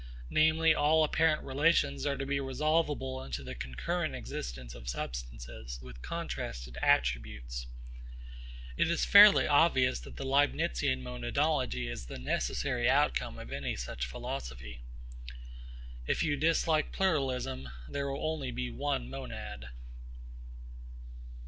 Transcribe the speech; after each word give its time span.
Namely 0.31 0.73
all 0.73 1.03
apparent 1.03 1.43
relations 1.43 2.07
are 2.07 2.17
to 2.17 2.25
be 2.25 2.39
resolvable 2.39 3.23
into 3.23 3.43
the 3.43 3.53
concurrent 3.53 4.15
existence 4.15 4.73
of 4.73 4.89
substances 4.89 5.77
with 5.79 6.01
contrasted 6.01 6.75
attributes. 6.81 7.67
It 8.77 8.89
is 8.89 9.05
fairly 9.05 9.45
obvious 9.47 9.99
that 9.99 10.15
the 10.15 10.25
Leibnizian 10.25 11.03
monadology 11.03 11.87
is 11.87 12.07
the 12.07 12.17
necessary 12.17 12.89
outcome 12.89 13.37
of 13.37 13.51
any 13.51 13.75
such 13.75 14.07
philosophy. 14.07 14.81
If 16.07 16.23
you 16.23 16.35
dislike 16.35 16.91
pluralism, 16.91 17.69
there 17.87 18.09
will 18.11 18.39
be 18.41 18.49
only 18.49 18.71
one 18.71 19.07
monad. 19.07 19.69